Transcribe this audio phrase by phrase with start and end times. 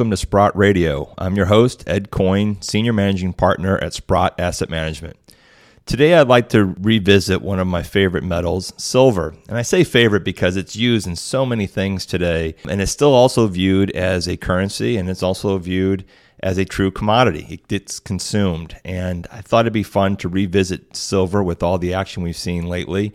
[0.00, 1.12] welcome to Sprott Radio.
[1.18, 5.14] I'm your host, Ed Coyne, Senior Managing Partner at Sprott Asset Management.
[5.84, 9.34] Today, I'd like to revisit one of my favorite metals, silver.
[9.46, 13.12] And I say favorite because it's used in so many things today, and it's still
[13.12, 16.06] also viewed as a currency, and it's also viewed
[16.42, 17.46] as a true commodity.
[17.50, 18.80] It gets consumed.
[18.86, 22.64] And I thought it'd be fun to revisit silver with all the action we've seen
[22.64, 23.12] lately.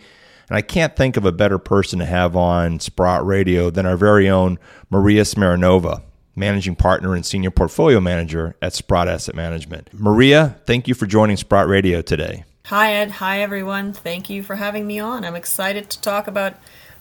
[0.49, 3.97] And I can't think of a better person to have on Sprott Radio than our
[3.97, 4.59] very own
[4.91, 6.03] Maria Smirnova,
[6.35, 9.89] managing partner and senior portfolio manager at Sprott Asset Management.
[9.93, 12.43] Maria, thank you for joining Sprott Radio today.
[12.65, 13.11] Hi, Ed.
[13.11, 13.93] Hi, everyone.
[13.93, 15.23] Thank you for having me on.
[15.23, 16.55] I'm excited to talk about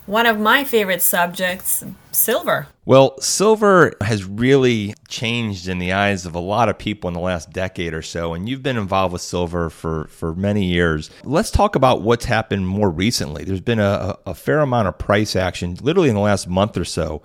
[0.06, 2.66] one of my favorite subjects, silver.
[2.84, 7.20] Well, silver has really changed in the eyes of a lot of people in the
[7.20, 11.10] last decade or so, and you've been involved with silver for, for many years.
[11.22, 13.44] Let's talk about what's happened more recently.
[13.44, 16.84] There's been a, a fair amount of price action literally in the last month or
[16.84, 17.22] so.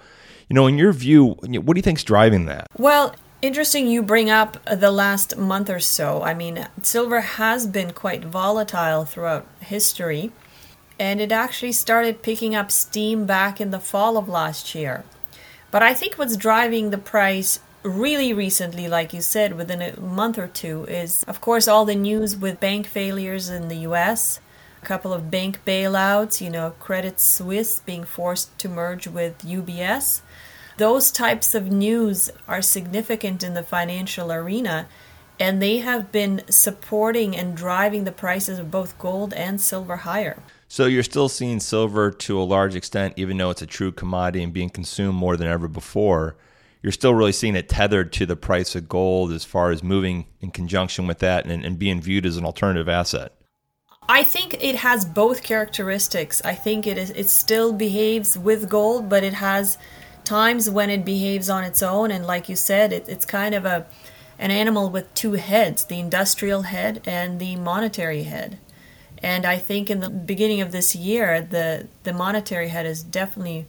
[0.50, 2.67] You know, in your view, what do you think's driving that?
[2.78, 6.22] Well, Interesting you bring up the last month or so.
[6.23, 10.33] I mean, silver has been quite volatile throughout history,
[11.00, 15.06] and it actually started picking up steam back in the fall of last year.
[15.72, 20.38] But I think what's driving the price really recently, like you said, within a month
[20.38, 24.41] or two, is of course all the news with bank failures in the US,
[24.81, 30.22] a couple of bank bailouts, you know, Credit Suisse being forced to merge with UBS
[30.80, 34.88] those types of news are significant in the financial arena
[35.38, 40.41] and they have been supporting and driving the prices of both gold and silver higher.
[40.69, 44.41] So you're still seeing silver to a large extent, even though it's a true commodity
[44.41, 46.38] and being consumed more than ever before.
[46.81, 50.28] You're still really seeing it tethered to the price of gold as far as moving
[50.39, 53.34] in conjunction with that and, and being viewed as an alternative asset.
[54.09, 56.42] I think it has both characteristics.
[56.44, 59.78] I think it is it still behaves with gold, but it has
[60.24, 62.09] times when it behaves on its own.
[62.09, 63.86] And like you said it, it's kind of a
[64.40, 68.58] an animal with two heads the industrial head and the monetary head.
[69.22, 73.68] And i think in the beginning of this year the the monetary head is definitely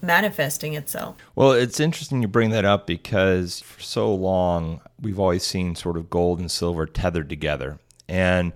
[0.00, 1.16] manifesting itself.
[1.34, 5.98] Well it's interesting you bring that up because for so long we've always seen sort
[5.98, 7.78] of gold and silver tethered together.
[8.08, 8.52] And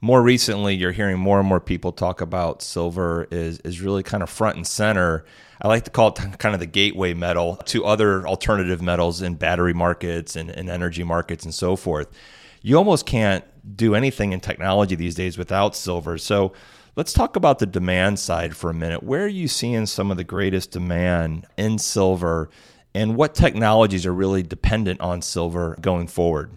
[0.00, 4.22] more recently you're hearing more and more people talk about silver is is really kind
[4.22, 5.24] of front and center
[5.60, 9.34] I like to call it kind of the gateway metal to other alternative metals in
[9.34, 12.08] battery markets and, and energy markets and so forth.
[12.62, 13.44] You almost can't
[13.76, 16.18] do anything in technology these days without silver.
[16.18, 16.52] So
[16.96, 19.02] let's talk about the demand side for a minute.
[19.02, 22.50] Where are you seeing some of the greatest demand in silver?
[22.94, 26.50] And what technologies are really dependent on silver going forward?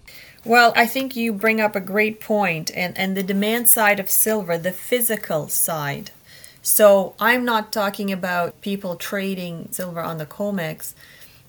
[0.44, 4.10] Well, I think you bring up a great point, and, and the demand side of
[4.10, 6.12] silver, the physical side
[6.62, 10.94] so I'm not talking about people trading silver on the COMEX.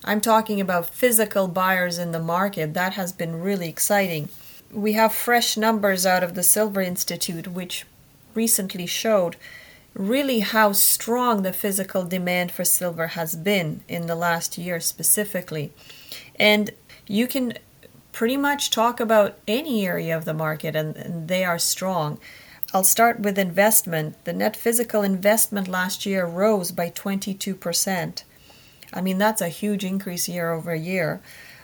[0.03, 2.73] I'm talking about physical buyers in the market.
[2.73, 4.29] That has been really exciting.
[4.71, 7.85] We have fresh numbers out of the Silver Institute, which
[8.33, 9.35] recently showed
[9.93, 15.71] really how strong the physical demand for silver has been in the last year specifically.
[16.35, 16.71] And
[17.07, 17.53] you can
[18.11, 22.19] pretty much talk about any area of the market, and, and they are strong.
[22.73, 24.23] I'll start with investment.
[24.23, 28.23] The net physical investment last year rose by 22%.
[28.93, 31.21] I mean, that's a huge increase year over year.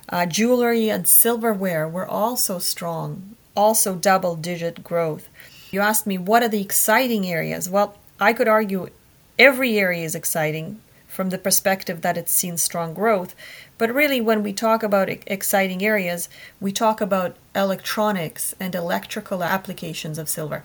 [0.07, 5.29] Uh, jewelry and silverware were also strong, also double digit growth.
[5.71, 7.69] You asked me, what are the exciting areas?
[7.69, 8.89] Well, I could argue
[9.37, 13.33] every area is exciting from the perspective that it's seen strong growth.
[13.77, 16.29] But really, when we talk about exciting areas,
[16.59, 20.63] we talk about electronics and electrical applications of silver.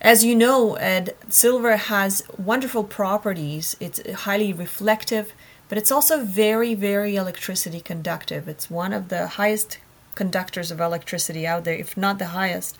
[0.00, 3.76] As you know, Ed, silver has wonderful properties.
[3.80, 5.32] It's highly reflective,
[5.68, 8.48] but it's also very, very electricity conductive.
[8.48, 9.78] It's one of the highest
[10.14, 12.78] conductors of electricity out there, if not the highest.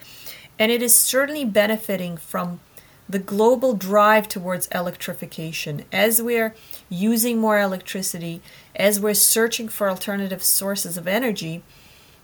[0.59, 2.61] And it is certainly benefiting from
[3.09, 5.85] the global drive towards electrification.
[5.93, 6.55] As we're
[6.89, 8.41] using more electricity,
[8.75, 11.63] as we're searching for alternative sources of energy,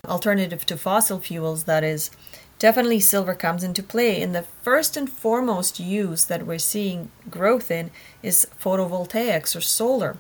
[0.07, 2.11] alternative to fossil fuels, that is,
[2.59, 4.23] definitely silver comes into play.
[4.23, 7.91] And the first and foremost use that we're seeing growth in
[8.23, 10.17] is photovoltaics or solar.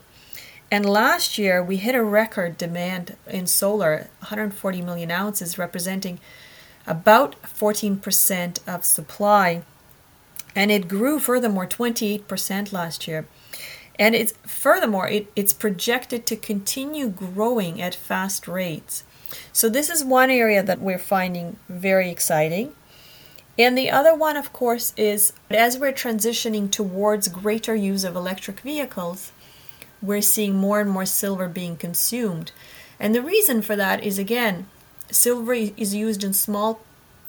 [0.70, 6.20] And last year we hit a record demand in solar, 140 million ounces, representing
[6.86, 9.62] about 14% of supply.
[10.54, 13.26] And it grew furthermore 28% last year.
[13.98, 19.04] And it's furthermore, it, it's projected to continue growing at fast rates.
[19.52, 22.72] So, this is one area that we're finding very exciting.
[23.58, 28.60] And the other one, of course, is as we're transitioning towards greater use of electric
[28.60, 29.32] vehicles,
[30.00, 32.52] we're seeing more and more silver being consumed.
[32.98, 34.66] And the reason for that is again,
[35.10, 36.80] silver is used in small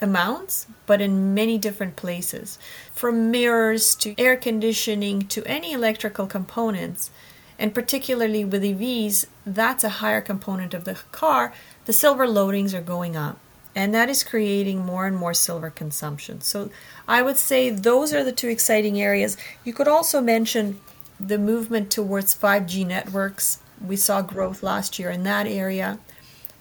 [0.01, 2.57] amounts, but in many different places.
[2.93, 7.11] From mirrors to air conditioning to any electrical components,
[7.59, 11.53] and particularly with EVs, that's a higher component of the car,
[11.85, 13.37] the silver loadings are going up.
[13.75, 16.41] And that is creating more and more silver consumption.
[16.41, 16.71] So
[17.07, 19.37] I would say those are the two exciting areas.
[19.63, 20.81] You could also mention
[21.19, 23.59] the movement towards 5G networks.
[23.85, 25.99] We saw growth last year in that area.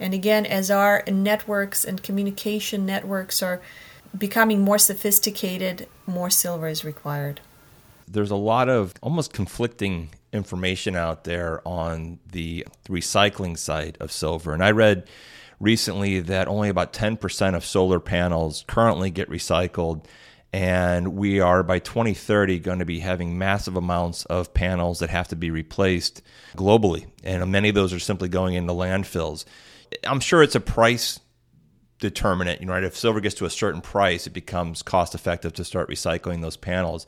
[0.01, 3.61] And again, as our networks and communication networks are
[4.17, 7.41] becoming more sophisticated, more silver is required.
[8.09, 14.53] There's a lot of almost conflicting information out there on the recycling side of silver.
[14.55, 15.07] And I read
[15.61, 20.07] recently that only about 10% of solar panels currently get recycled.
[20.53, 25.29] And we are by 2030 going to be having massive amounts of panels that have
[25.29, 26.23] to be replaced
[26.57, 27.07] globally.
[27.23, 29.45] And many of those are simply going into landfills.
[30.07, 31.21] I'm sure it's a price
[32.01, 32.61] determinant.
[32.61, 32.85] You know, right?
[32.85, 36.57] If silver gets to a certain price, it becomes cost effective to start recycling those
[36.57, 37.07] panels.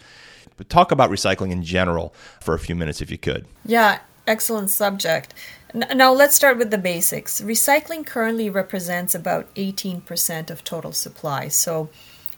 [0.56, 3.46] But talk about recycling in general for a few minutes, if you could.
[3.64, 5.34] Yeah, excellent subject.
[5.74, 7.40] Now let's start with the basics.
[7.40, 11.48] Recycling currently represents about 18% of total supply.
[11.48, 11.88] So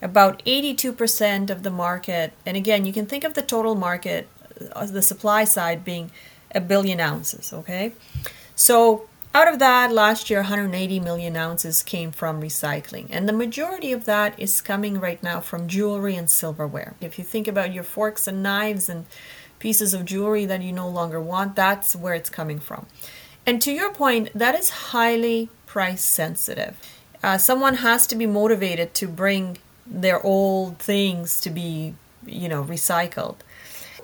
[0.00, 4.28] about 82% of the market, and again, you can think of the total market,
[4.72, 6.12] uh, the supply side being
[6.54, 7.92] a billion ounces, okay?
[8.54, 13.08] So out of that, last year, 180 million ounces came from recycling.
[13.10, 16.94] And the majority of that is coming right now from jewelry and silverware.
[17.00, 19.06] If you think about your forks and knives and
[19.58, 22.86] pieces of jewelry that you no longer want, that's where it's coming from.
[23.46, 26.76] And to your point, that is highly price sensitive.
[27.22, 31.94] Uh, someone has to be motivated to bring their old things to be,
[32.24, 33.36] you know, recycled.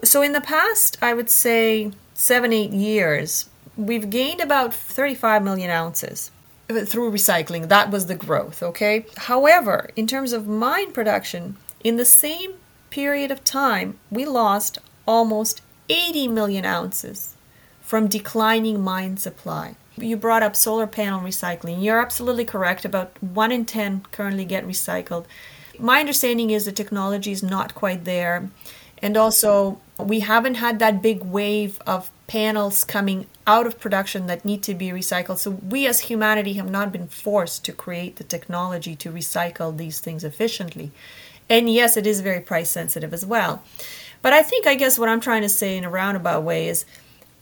[0.03, 3.50] So in the past, I would say seven, eight years,
[3.81, 6.31] we've gained about 35 million ounces
[6.69, 7.69] through recycling.
[7.69, 9.07] That was the growth, okay?
[9.17, 12.55] However, in terms of mine production, in the same
[12.91, 17.37] period of time, we lost almost 80 million ounces
[17.81, 19.75] from declining mine supply.
[19.97, 21.83] You brought up solar panel recycling.
[21.83, 22.85] You're absolutely correct.
[22.85, 25.25] About 1 in 10 currently get recycled.
[25.79, 28.49] My understanding is the technology is not quite there.
[29.03, 34.45] And also, we haven't had that big wave of panels coming out of production that
[34.45, 35.37] need to be recycled.
[35.39, 39.99] So we as humanity have not been forced to create the technology to recycle these
[39.99, 40.93] things efficiently.
[41.49, 43.65] And yes, it is very price sensitive as well.
[44.23, 46.85] But I think, I guess, what I'm trying to say in a roundabout way is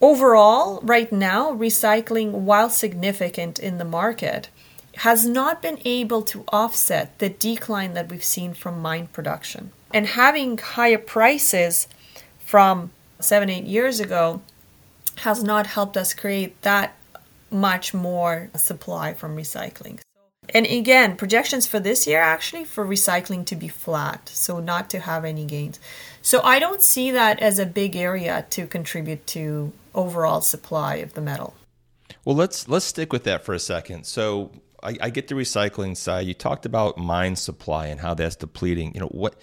[0.01, 4.49] overall, right now, recycling, while significant in the market,
[4.97, 9.71] has not been able to offset the decline that we've seen from mine production.
[9.93, 11.89] And having higher prices
[12.39, 12.91] from
[13.21, 14.41] seven, eight years ago
[15.19, 16.97] has not helped us create that
[17.51, 20.01] much more supply from recycling.
[20.51, 25.01] And again, projections for this year actually for recycling to be flat, so not to
[25.01, 25.79] have any gains.
[26.23, 31.15] So I don't see that as a big area to contribute to overall supply of
[31.15, 31.55] the metal.
[32.25, 34.05] Well, let's let's stick with that for a second.
[34.05, 34.51] So
[34.83, 36.27] I, I get the recycling side.
[36.27, 38.95] You talked about mine supply and how that's depleting.
[38.95, 39.35] You know what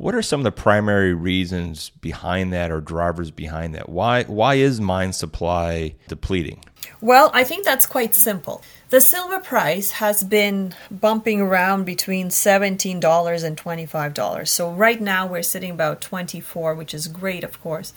[0.00, 3.90] what are some of the primary reasons behind that or drivers behind that?
[3.90, 6.64] Why why is mine supply depleting?
[7.02, 8.62] Well, I think that's quite simple.
[8.88, 14.48] The silver price has been bumping around between $17 and $25.
[14.48, 17.92] So right now we're sitting about 24, which is great, of course.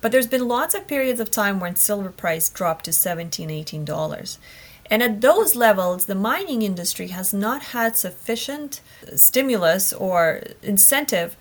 [0.00, 3.30] But there's been lots of periods of time when silver price dropped to $17,
[3.64, 4.38] $18.
[4.90, 8.80] And at those levels, the mining industry has not had sufficient
[9.14, 11.36] stimulus or incentive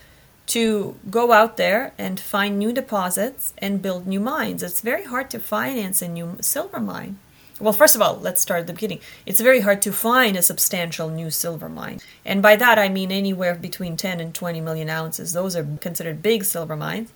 [0.48, 4.64] to go out there and find new deposits and build new mines.
[4.64, 7.20] It's very hard to finance a new silver mine.
[7.62, 9.02] Well, first of all, let's start at the beginning.
[9.26, 12.00] It's very hard to find a substantial new silver mine.
[12.26, 15.34] And by that, I mean anywhere between 10 and 20 million ounces.
[15.34, 17.14] Those are considered big silver mines.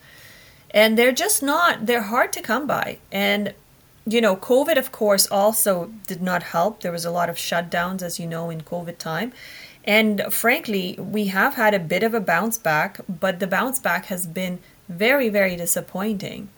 [0.70, 3.00] And they're just not, they're hard to come by.
[3.12, 3.56] And
[4.06, 6.82] you know, COVID, of course, also did not help.
[6.82, 9.34] There was a lot of shutdowns, as you know, in COVID time.
[9.84, 14.06] And frankly, we have had a bit of a bounce back, but the bounce back
[14.06, 14.60] has been
[14.90, 16.50] very, very disappointing.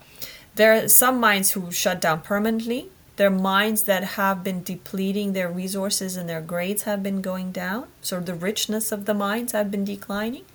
[0.56, 2.90] There are some mines who shut down permanently.
[3.18, 7.52] There are mines that have been depleting their resources and their grades have been going
[7.52, 7.88] down.
[8.02, 10.46] So the richness of the mines have been declining.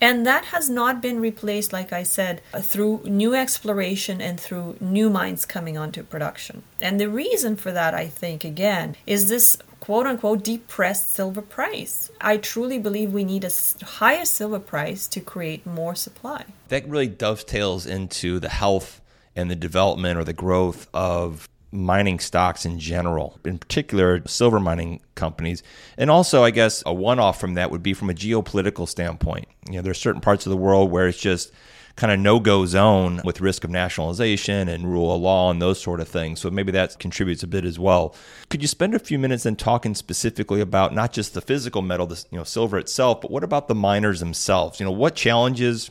[0.00, 4.76] And that has not been replaced, like I said, uh, through new exploration and through
[4.80, 6.62] new mines coming onto production.
[6.80, 12.10] And the reason for that, I think, again, is this quote unquote depressed silver price.
[12.20, 13.50] I truly believe we need a
[13.84, 16.44] higher silver price to create more supply.
[16.68, 19.00] That really dovetails into the health
[19.36, 25.00] and the development or the growth of mining stocks in general, in particular silver mining
[25.14, 25.62] companies.
[25.98, 29.46] And also, I guess a one off from that would be from a geopolitical standpoint.
[29.68, 31.52] You know, there's certain parts of the world where it's just
[31.96, 35.80] kind of no go zone with risk of nationalization and rule of law and those
[35.80, 36.40] sort of things.
[36.40, 38.14] So maybe that contributes a bit as well.
[38.50, 42.06] Could you spend a few minutes then talking specifically about not just the physical metal,
[42.06, 44.78] the you know silver itself, but what about the miners themselves?
[44.78, 45.90] You know, what challenges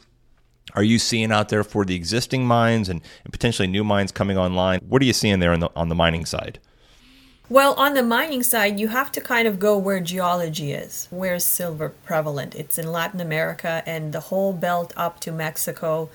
[0.73, 4.37] are you seeing out there for the existing mines and, and potentially new mines coming
[4.37, 4.79] online?
[4.87, 6.59] What are you seeing there the, on the mining side?
[7.47, 11.07] Well, on the mining side, you have to kind of go where geology is.
[11.11, 12.55] Where's silver prevalent?
[12.55, 16.09] It's in Latin America and the whole belt up to Mexico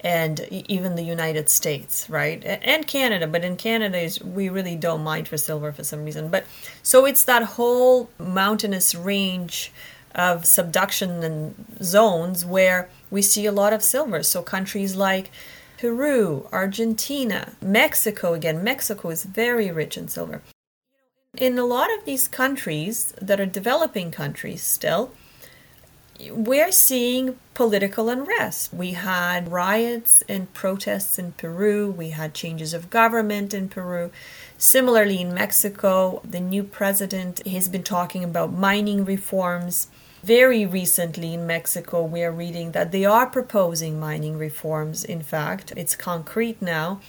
[0.00, 2.44] and even the United States, right?
[2.44, 6.28] And Canada, but in Canada is we really don't mine for silver for some reason.
[6.28, 6.44] But
[6.82, 9.72] so it's that whole mountainous range
[10.14, 14.22] of subduction and zones where we see a lot of silver.
[14.22, 15.30] So countries like
[15.78, 20.42] Peru, Argentina, Mexico, again, Mexico is very rich in silver.
[21.36, 25.10] In a lot of these countries that are developing countries still,
[26.30, 28.72] we're seeing political unrest.
[28.72, 31.90] We had riots and protests in Peru.
[31.90, 34.12] We had changes of government in Peru.
[34.56, 39.88] Similarly, in Mexico, the new president has been talking about mining reforms.
[40.24, 45.04] Very recently in Mexico, we are reading that they are proposing mining reforms.
[45.04, 47.02] In fact, it's concrete now.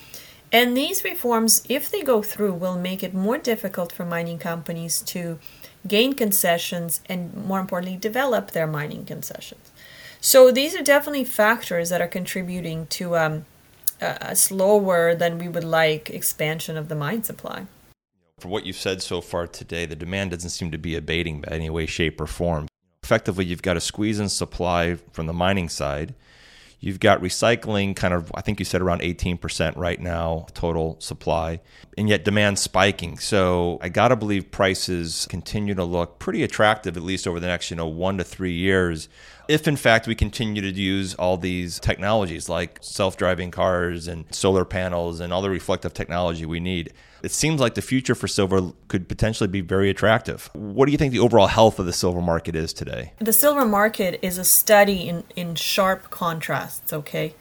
[0.52, 5.00] And these reforms, if they go through, will make it more difficult for mining companies
[5.04, 5.40] to
[5.88, 9.72] gain concessions and, more importantly, develop their mining concessions.
[10.20, 13.46] So these are definitely factors that are contributing to um,
[14.02, 17.68] a slower than we would like expansion of the mine supply.
[18.40, 21.56] For what you've said so far today, the demand doesn't seem to be abating by
[21.56, 22.68] any way, shape, or form
[23.06, 26.16] effectively you've got a squeeze in supply from the mining side.
[26.80, 31.62] You've got recycling kind of, I think you said around 18% right now, total supply,
[31.98, 33.20] and yet demand spiking.
[33.20, 37.46] So I got to believe prices continue to look pretty attractive, at least over the
[37.46, 39.08] next, you know, one to three years.
[39.48, 44.26] If in fact we continue to use all these technologies like self driving cars and
[44.34, 46.94] solar panels and all the reflective technology we need
[47.26, 50.48] it seems like the future for silver could potentially be very attractive.
[50.54, 53.14] What do you think the overall health of the silver market is today?
[53.18, 57.34] The silver market is a study in, in sharp contrasts, okay?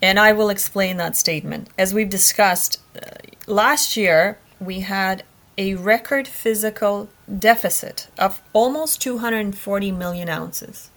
[0.00, 1.68] And I will explain that statement.
[1.76, 3.10] As we've discussed, uh,
[3.48, 5.24] last year we had
[5.58, 7.08] a record physical
[7.40, 10.91] deficit of almost 240 million ounces.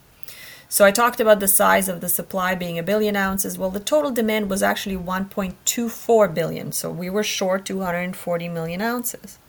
[0.75, 3.57] So I talked about the size of the supply being a billion ounces.
[3.57, 6.73] Well, the total demand was actually 1.24 billion.
[6.73, 9.39] So we were short 240 million ounces.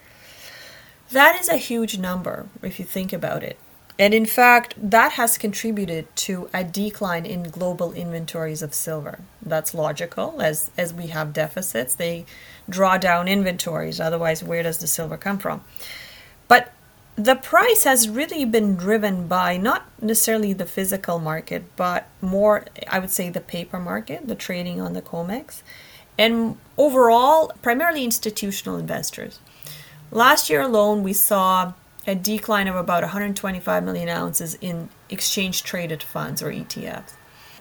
[1.10, 3.58] That is a huge number if you think about it.
[3.98, 9.18] And in fact, that has contributed to a decline in global inventories of silver.
[9.42, 10.40] That's logical.
[10.40, 12.24] As, as we have deficits, they
[12.70, 13.98] draw down inventories.
[13.98, 15.64] Otherwise, where does the silver come from?
[17.16, 22.98] The price has really been driven by not necessarily the physical market, but more, I
[22.98, 25.62] would say, the paper market, the trading on the COMEX,
[26.18, 29.40] and overall, primarily institutional investors.
[30.10, 31.72] Last year alone, we saw
[32.06, 37.14] a decline of about 125 million ounces in exchange traded funds or ETFs.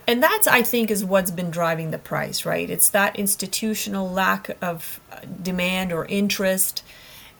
[0.07, 2.69] And that's, I think, is what's been driving the price, right?
[2.69, 6.83] It's that institutional lack of uh, demand or interest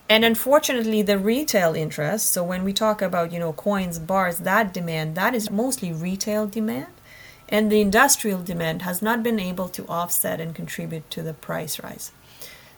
[0.08, 4.72] and unfortunately the retail interest so when we talk about you know coins bars that
[4.72, 6.86] demand that is mostly retail demand.
[7.48, 11.80] And the industrial demand has not been able to offset and contribute to the price
[11.82, 12.12] rise.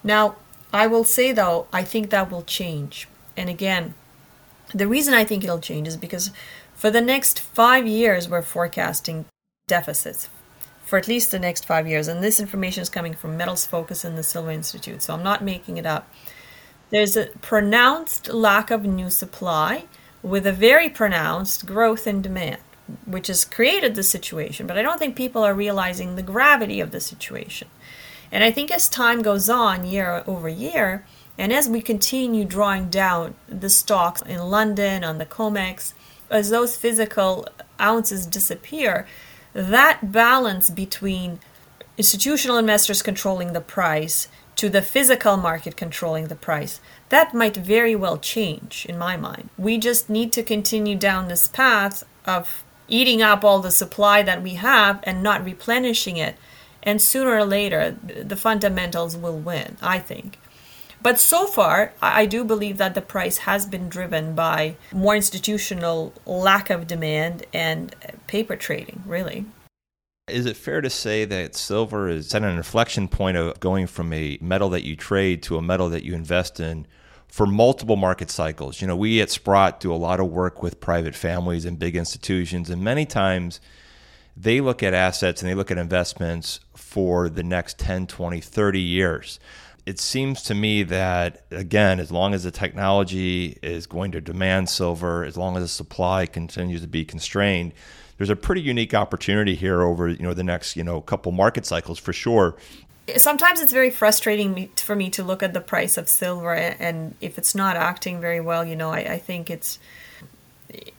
[0.03, 0.37] Now
[0.73, 3.09] i will say though i think that will change.
[3.37, 3.95] And again
[4.75, 6.31] the reason i think it'll change is because
[6.75, 9.25] for the next five years we're forecasting
[9.67, 10.29] deficits
[10.85, 12.09] for at least the next five years.
[12.09, 15.03] And this information is coming from metals focus and the silver institute.
[15.03, 16.11] So i'm not making it up
[16.91, 19.85] there's a pronounced lack of new supply
[20.23, 22.61] with a very pronounced growth in demand,
[23.05, 24.67] which has created the situation.
[24.67, 27.69] But I don't think people are realizing the gravity of the situation.
[28.33, 31.05] And I think as time goes on, year over year,
[31.39, 35.93] and as we continue drawing down the stocks in London on the COMEX,
[36.31, 37.47] as those physical
[37.81, 39.07] ounces disappear,
[39.55, 41.39] that balance between
[41.97, 44.29] institutional investors controlling the price
[44.59, 46.81] to the physical market controlling the price.
[47.11, 49.51] That might very well change in my mind.
[49.57, 54.43] We just need to continue down this path of eating up all the supply that
[54.43, 56.37] we have and not replenishing it.
[56.83, 60.39] And sooner or later, the fundamentals will win, I think.
[61.01, 66.13] But so far, I do believe that the price has been driven by more institutional
[66.27, 69.47] lack of demand and uh, paper trading, really.
[70.31, 74.13] Is it fair to say that silver is at an inflection point of going from
[74.13, 76.87] a metal that you trade to a metal that you invest in
[77.27, 78.81] for multiple market cycles?
[78.81, 81.97] You know, we at Sprott do a lot of work with private families and big
[81.97, 83.61] institutions, and many times
[84.37, 88.81] they look at assets and they look at investments for the next 10, 20, 30
[88.81, 89.41] years
[89.89, 94.69] it seems to me that again, as long as the technology is going to demand
[94.69, 97.73] silver, as long as the supply continues to be constrained,
[98.19, 101.65] there's a pretty unique opportunity here over you know the next you know couple market
[101.65, 102.57] cycles for sure.
[103.17, 107.39] Sometimes it's very frustrating for me to look at the price of silver, and if
[107.39, 109.79] it's not acting very well, you know, I, I think it's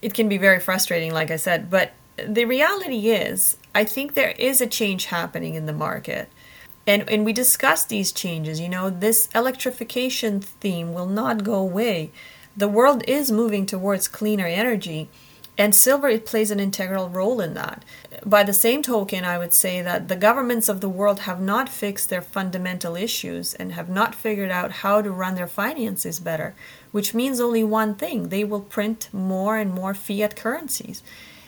[0.02, 1.70] it can be very frustrating, like I said.
[1.70, 1.92] But
[2.28, 6.30] the reality is, I think there is a change happening in the market
[6.88, 12.12] and and we discussed these changes you know this electrification theme will not go away
[12.58, 15.10] the world is moving towards cleaner energy
[15.60, 17.86] and silver it plays an integral role in that
[18.25, 21.70] by the same token i would say that the governments of the world have not
[21.70, 26.56] fixed their fundamental issues and have not figured out how to run their finances better
[26.92, 31.04] which means only one thing they will print more and more fiat currencies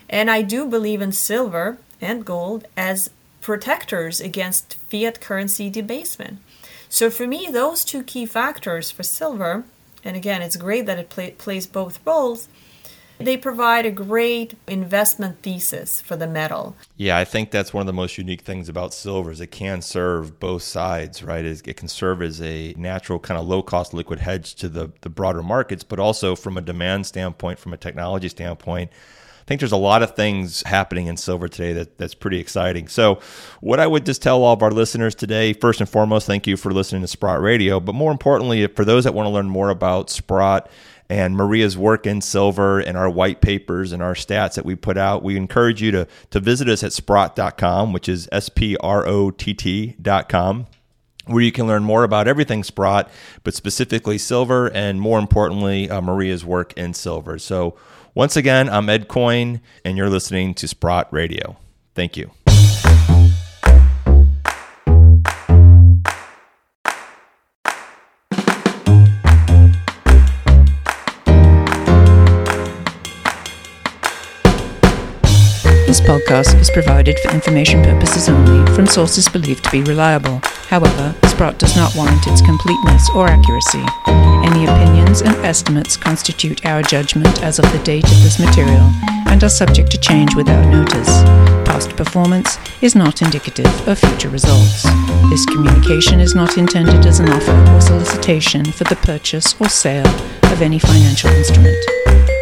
[0.08, 3.10] and i do believe in silver and gold as
[3.42, 6.40] protectors against fiat currency debasement.
[6.88, 9.64] So for me, those two key factors for silver,
[10.04, 12.48] and again, it's great that it play, plays both roles.
[13.26, 16.76] They provide a great investment thesis for the metal.
[16.98, 19.82] Yeah, I think that's one of the most unique things about silver is it can
[19.82, 21.46] serve both sides, right?
[21.46, 25.10] It can serve as a natural kind of low cost liquid hedge to the, the
[25.10, 28.92] broader markets, but also from a demand standpoint, from a technology standpoint,
[29.42, 32.88] I think there's a lot of things happening in silver today that, that's pretty exciting.
[32.88, 33.20] So,
[33.60, 36.58] what I would just tell all of our listeners today, first and foremost, thank you
[36.58, 37.80] for listening to Sprott Radio.
[37.80, 40.70] But more importantly, for those that want to learn more about Sprott
[41.12, 44.98] and Maria's work in silver and our white papers and our stats that we put
[44.98, 49.06] out, we encourage you to, to visit us at sprott.com, which is S P R
[49.06, 50.68] O T T.com
[51.26, 53.10] where you can learn more about everything Sprott,
[53.44, 57.38] but specifically silver, and more importantly, uh, Maria's work in silver.
[57.38, 57.78] So,
[58.16, 61.58] once again, I'm Ed Coyne, and you're listening to Sprott Radio.
[61.94, 62.32] Thank you.
[76.12, 80.42] Podcast is provided for information purposes only from sources believed to be reliable.
[80.68, 83.86] However, Sprott does not warrant its completeness or accuracy.
[84.44, 88.92] Any opinions and estimates constitute our judgment as of the date of this material
[89.28, 91.08] and are subject to change without notice.
[91.64, 94.84] Past performance is not indicative of future results.
[95.30, 100.14] This communication is not intended as an offer or solicitation for the purchase or sale
[100.52, 101.78] of any financial instrument.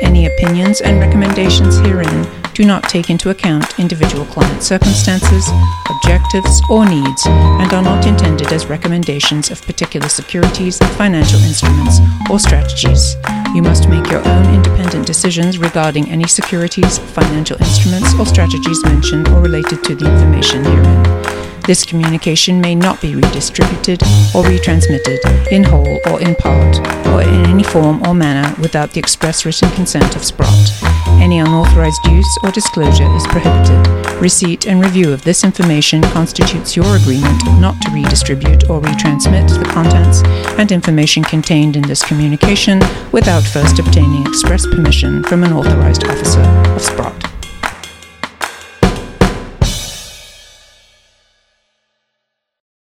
[0.02, 5.48] Any opinions and recommendations herein do not take into account individual client circumstances,
[5.90, 12.38] objectives, or needs, and are not intended as recommendations of particular securities, financial instruments, or
[12.38, 13.16] strategies.
[13.56, 19.30] You must make your own independent decisions regarding any securities, financial instruments, or strategies mentioned
[19.30, 21.59] or related to the information herein.
[21.70, 24.02] This communication may not be redistributed
[24.34, 26.80] or retransmitted in whole or in part,
[27.10, 30.50] or in any form or manner without the express written consent of Sprott.
[31.22, 33.86] Any unauthorized use or disclosure is prohibited.
[34.20, 39.66] Receipt and review of this information constitutes your agreement not to redistribute or retransmit the
[39.66, 40.24] contents
[40.58, 42.80] and information contained in this communication
[43.12, 47.29] without first obtaining express permission from an authorized officer of Sprott.